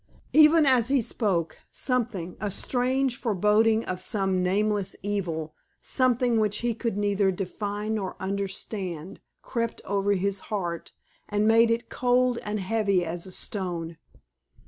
[0.33, 6.73] Even as he spoke, something a strange foreboding of some nameless evil something which he
[6.73, 10.91] could neither define nor understand, crept over his heart
[11.29, 13.95] and made it cold and heavy as a stone.